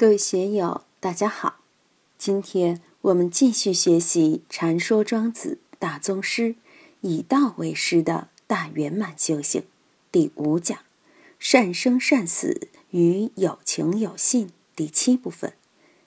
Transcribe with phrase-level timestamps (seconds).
[0.00, 1.56] 各位学友，大家好！
[2.16, 6.50] 今天我们继续学习《禅说庄子大宗师》，
[7.00, 9.64] 以道为师的大圆满修行
[10.12, 10.78] 第五讲
[11.40, 15.54] “善生善死与有情有信”第七部分。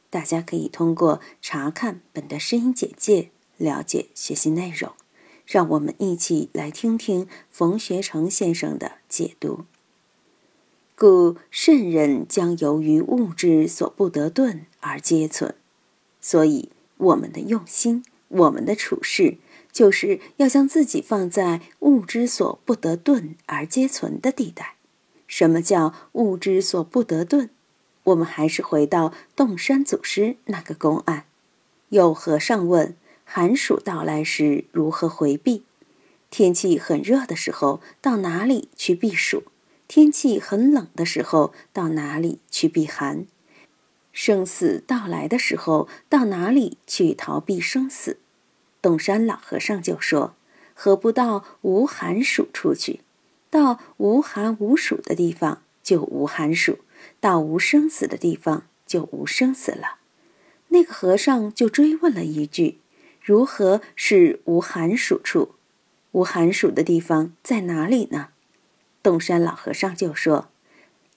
[0.10, 4.94] 大家可以通过查看本的声音简介了解学习内容。
[5.46, 9.66] 让我们一起来听听冯学成先生的解读。
[11.02, 15.56] 故圣人将由于物之所不得顿而皆存，
[16.22, 19.38] 所以我们的用心，我们的处事，
[19.72, 24.76] 就是要将自己放在物之所不得顿而皆存的地带。
[25.26, 27.50] 什么叫物之所不得顿？
[28.04, 31.26] 我们还是回到洞山祖师那个公案。
[31.90, 35.64] 有和尚问：寒暑到来时如何回避？
[36.30, 39.46] 天气很热的时候，到哪里去避暑？
[39.94, 43.26] 天气很冷的时候，到哪里去避寒？
[44.14, 48.18] 生死到来的时候，到哪里去逃避生死？
[48.82, 50.34] 洞山老和尚就说
[50.74, 53.02] ：“何不到无寒暑处去？
[53.50, 56.80] 到无寒无暑的地方就无寒暑，
[57.20, 59.98] 到无生死的地方就无生死了。”
[60.72, 62.80] 那个和尚就追问了一句
[63.22, 65.56] ：“如何是无寒暑处？
[66.14, 68.30] 无寒暑的地方在哪里呢？”
[69.04, 70.50] 洞山老和尚就说：“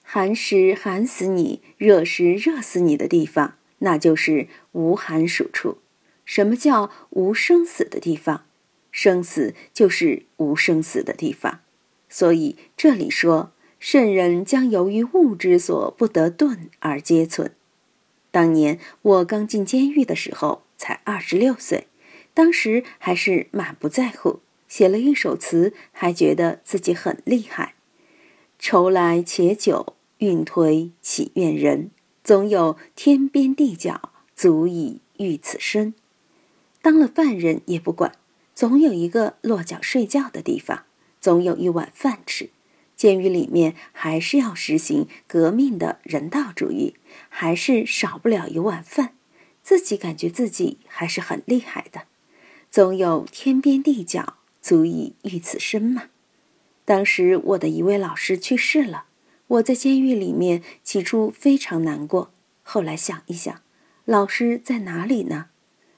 [0.01, 5.77] 寒时寒死你，热时热死你的地方，那就是无寒暑处。
[6.25, 8.45] 什么叫无生死的地方？
[8.91, 11.59] 生死就是无生死的地方。
[12.09, 17.51] 所以这里说，圣人将由于物之所不得顿而皆存。
[18.31, 21.87] 当年我刚进监狱的时候，才二十六岁，
[22.33, 27.74] 当时还是满不在乎，写了一首词，还觉得自己很厉害。”
[28.67, 31.91] 愁来且久，运推岂怨人？
[32.23, 35.93] 总有天边地角，足以喻此身。
[36.81, 38.13] 当了犯人也不管，
[38.55, 40.85] 总有一个落脚睡觉的地方，
[41.21, 42.49] 总有一碗饭吃。
[42.95, 46.95] 监狱里面还是要实行革命的人道主义，
[47.29, 49.13] 还是少不了一碗饭。
[49.61, 52.05] 自己感觉自己还是很厉害的。
[52.71, 56.05] 总有天边地角，足以喻此身嘛。
[56.85, 59.05] 当时我的一位老师去世了，
[59.47, 62.31] 我在监狱里面，起初非常难过。
[62.61, 63.61] 后来想一想，
[64.05, 65.47] 老师在哪里呢？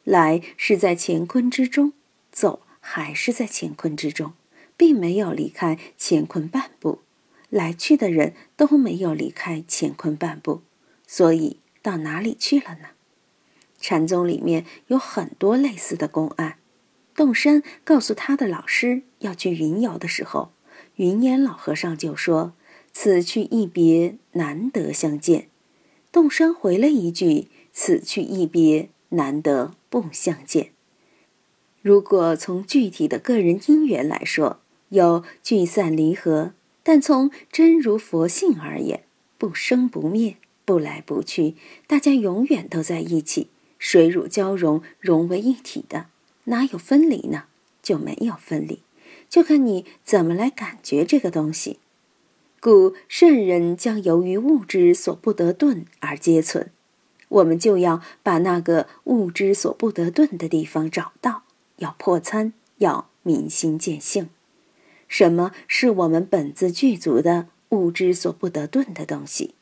[0.06, 1.92] 来是在乾坤之中，
[2.32, 4.32] 走还是在乾坤之中，
[4.78, 7.00] 并没有离开乾坤半步。
[7.50, 10.62] 来去的人都没有离开乾坤半步，
[11.06, 12.90] 所以到哪里去了呢？
[13.80, 16.58] 禅宗里面有很多类似的公案。
[17.14, 20.54] 洞山告诉他的老师要去云游的时候。
[20.98, 22.54] 云烟老和尚就说
[22.92, 25.48] ：“此去一别，难得相见。”
[26.12, 30.72] 洞山回了一句：“此去一别，难得不相见。”
[31.84, 34.60] 如果从具体的个人因缘来说，
[34.90, 39.04] 有聚散离合；但从真如佛性而言，
[39.38, 46.08] 不生不灭，不来不去，大家永远都在一起，水乳交融，融为一体的，
[46.46, 47.44] 哪有分离呢？
[47.84, 48.80] 就没有分离。
[49.30, 51.80] 就看你怎么来感觉这个东西，
[52.60, 56.72] 故圣人将由于物之所不得顿而皆存。
[57.30, 61.44] 我们就要把那个物之所不得顿的地方找到，
[61.78, 64.30] 要破参，要明心见性。
[65.10, 69.56] 什么是我们本自具足的物之所不得顿的东西？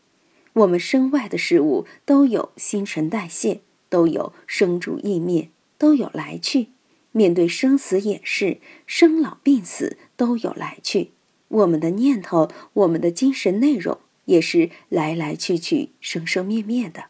[0.54, 5.50] 我们身外的事物都有新陈代谢，都有生住意灭，
[5.80, 6.68] 都有来去。
[7.16, 11.12] 面对生死也是，生老病死都有来去。
[11.48, 17.06] 我们的念头，我们的精神内容也是来来去去、生生灭灭的。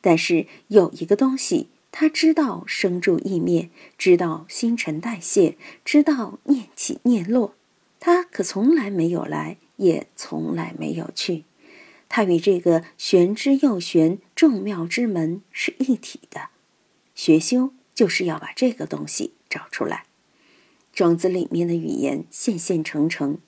[0.00, 7.54] 但是有一个东西，他知道生住意灭，知道新陈代谢，知道念起念落，
[8.00, 11.44] 他可从来没有来，也从来没有去。
[12.08, 16.48] 他与这个玄之又玄、众妙之门是一体的。
[17.14, 17.75] 学修。
[17.96, 20.04] 就是要把这个东西找出来。
[20.92, 23.38] 庄子里面的语言现现成成，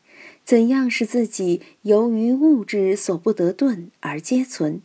[0.42, 4.80] 怎样使自己由于物质所不得顿而皆存？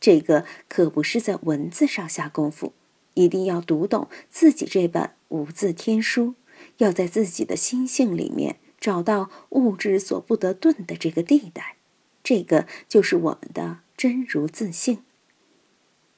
[0.00, 2.72] 这个可不是在文字上下功夫，
[3.14, 6.34] 一定要读懂自己这本无字天书，
[6.78, 11.76] 要在自己的心性里面找到物质所不得顿的这个地带，
[12.24, 14.98] 这个就是我们的真如自性。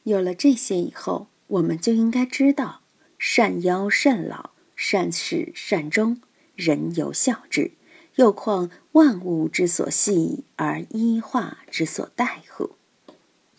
[0.05, 1.29] 有了这些以后。
[1.53, 2.78] 我们就应该知道，
[3.19, 6.21] 善夭善老，善始善终，
[6.55, 7.73] 人有孝之。
[8.15, 12.71] 又况万物之所系而一化之所待乎？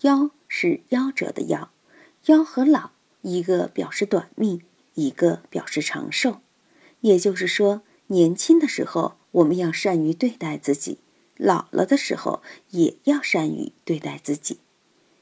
[0.01, 1.67] 夭是夭折的夭，
[2.25, 2.91] 夭和老
[3.21, 4.61] 一个表示短命，
[4.95, 6.39] 一个表示长寿。
[7.01, 10.97] 也就是说，年轻的时候我们要善于对待自己，
[11.37, 12.41] 老了的时候
[12.71, 14.59] 也要善于对待自己。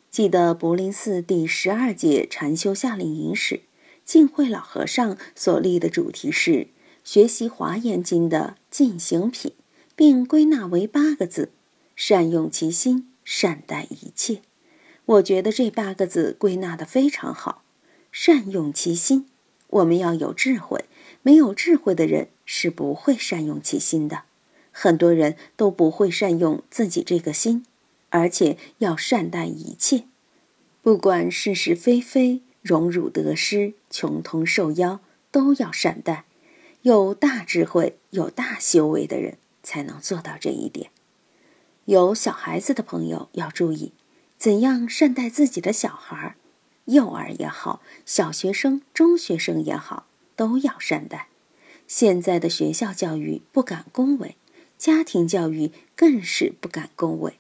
[0.09, 3.61] 记得柏林寺第十二届禅修夏令营时，
[4.07, 6.67] 净慧老和尚所立的主题是
[7.03, 9.51] 学习《华严经》的进行品，
[9.97, 11.51] 并归纳为八个字：
[11.93, 14.39] 善用其心，善待一切。
[15.05, 17.63] 我觉得这八个字归纳的非常好。
[18.09, 19.25] 善用其心，
[19.67, 20.85] 我们要有智慧。
[21.21, 24.23] 没有智慧的人是不会善用其心的，
[24.71, 27.65] 很多人都不会善用自己这个心，
[28.11, 30.05] 而且要善待一切，
[30.81, 34.99] 不管是是非非、荣辱得失、穷通受邀，
[35.31, 36.25] 都要善待。
[36.81, 40.91] 有大智慧、有大修为的人才能做到这一点。
[41.85, 43.93] 有小孩子的朋友要注意，
[44.37, 46.35] 怎样善待自己的小孩儿，
[46.85, 50.05] 幼儿也好，小学生、中学生也好。
[50.37, 51.29] 都要善待。
[51.87, 54.37] 现在的学校教育不敢恭维，
[54.77, 57.39] 家庭教育更是不敢恭维。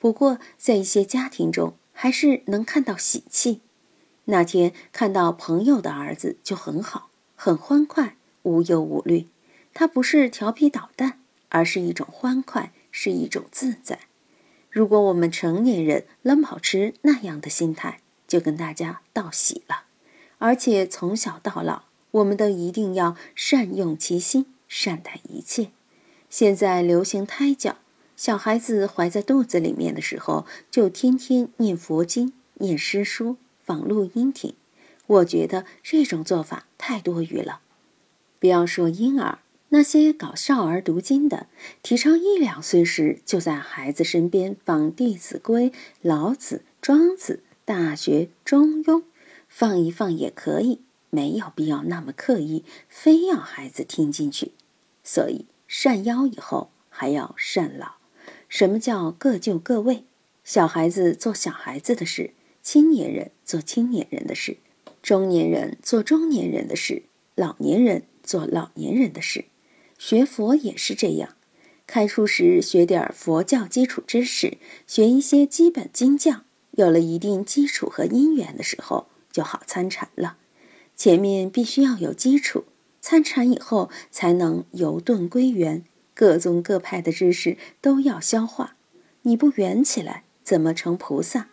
[0.00, 3.60] 不过，在一些家庭中，还是能看到喜气。
[4.26, 9.26] 那天看到朋友的儿子就很好，很欢快，无忧无虑。
[9.74, 14.00] 他不是调皮捣蛋，而是一种欢快，是一种自在。
[14.70, 19.84] 如果我们成年人能保持那样的心态，就跟大家道喜了。
[20.38, 21.84] 而且从小到老。
[22.12, 25.70] 我们都一定要善用其心，善待一切。
[26.28, 27.76] 现在流行胎教，
[28.18, 33.38] 小孩子怀在肚子里面的时候，就天天念佛经、念诗书、
[33.72, 34.54] 放录音听。
[35.06, 37.60] 我觉得这种做法太多余了。
[38.38, 39.38] 不要说婴儿，
[39.70, 41.46] 那些搞少儿读经的，
[41.82, 45.70] 提倡一两岁时就在孩子身边放《弟子规》
[46.02, 47.34] 《老子》《庄子》
[47.64, 48.98] 《大学》《中庸》，
[49.48, 50.80] 放一放也可以。
[51.08, 54.52] 没有必要那么刻意，非要孩子听进去。
[55.02, 57.92] 所以善夭以后还要善老。
[58.50, 60.04] 什么叫各就各位？
[60.44, 64.56] 小孩子做小孩子的事，青年人做青年人的事，
[65.02, 67.02] 中年人做中年人的事，
[67.34, 69.46] 老年人做老年人的事。
[69.98, 71.36] 学佛也是这样，
[71.86, 76.42] 开初时学点佛教基础知识，学一些基本经教，
[76.72, 80.36] 有了一定基础和因缘的时候，就好参禅了。
[80.94, 82.64] 前面必须要有基础，
[83.00, 85.84] 参禅以后才能由顿归圆，
[86.14, 88.76] 各宗各派的知识都要消化。
[89.22, 91.48] 你不圆起来，怎么成菩萨？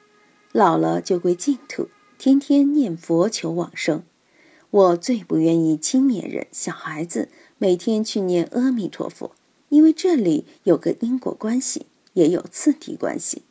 [0.51, 4.03] 老了就归净土，天天念佛求往生。
[4.71, 9.35] 我最不愿意青年人、小孩子每天去念阿弥陀佛，
[9.69, 13.43] 因为这里有个因果关系，也有次第关系。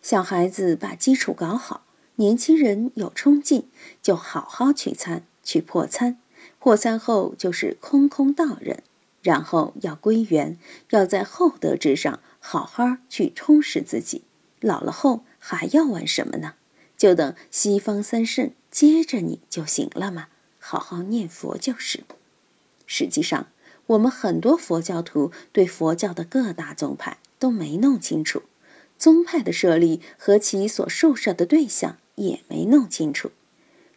[0.00, 1.84] 小孩子把基础搞好，
[2.16, 3.68] 年轻人有冲劲，
[4.02, 5.24] 就好好去参。
[5.42, 6.18] 去破参，
[6.58, 8.82] 破参后就是空空道人，
[9.20, 10.58] 然后要归元，
[10.88, 14.22] 要在厚德之上好好去充实自己。
[14.60, 16.54] 老了后还要玩什么呢？
[16.96, 22.04] 就等西方三圣接着你就行了嘛，好好念佛就是。
[22.86, 23.48] 实际上，
[23.88, 28.44] 我们很多佛教徒对佛教的各大宗派都没弄清楚，
[28.98, 33.30] 宗派的设立和其所受摄的对象也没弄清楚。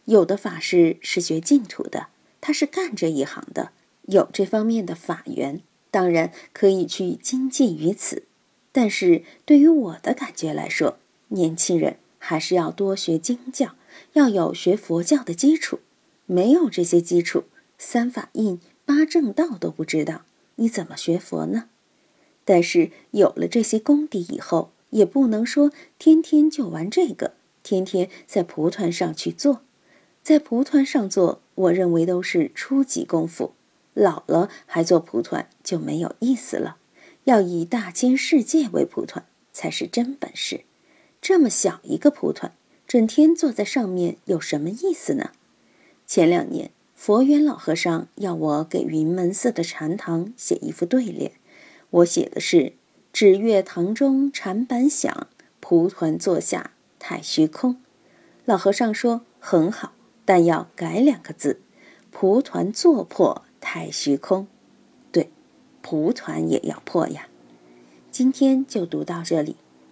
[0.04, 2.08] 有的法师是学净土的，
[2.42, 8.24] 他是干这一行的，有这方面的法缘，当然可以去精进于此。
[8.70, 13.74] 但是对于我的感觉来说，年轻人还是要多学经教，
[14.14, 15.80] 要有学佛教的基础。
[16.26, 17.44] 没有这些基础，
[17.78, 20.22] 三法印、八正道都不知道，
[20.56, 21.68] 你怎么学佛呢？
[22.44, 29.62] 但是有了这些功底以后，也不能说天天就玩这个，天天在蒲团上去做。
[30.22, 33.52] 在蒲团上做，我认为都是初级功夫。
[33.94, 36.76] 老了还做蒲团就没有意思了。
[37.24, 40.62] 要以大千世界为蒲团才是真本事。
[41.20, 42.52] 这么小一个蒲团，
[42.86, 45.30] 整天坐在上面有什么意思呢？
[46.06, 51.32] 前两年，佛缘老和尚要我给云门寺的禅堂写一副对联，
[51.90, 52.72] 我写的是
[53.12, 55.28] “纸月堂中禅板响，
[55.60, 57.76] 蒲团坐下太虚空”。
[58.44, 59.92] 老和尚说很好。
[60.24, 61.58] 但要改两个字，
[62.10, 64.46] 蒲团坐破太虚空。
[65.10, 65.30] 对，
[65.80, 67.28] 蒲团也要破呀。
[68.10, 69.56] 今天就读到这里，